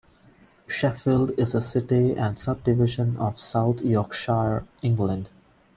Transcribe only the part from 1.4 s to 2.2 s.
a city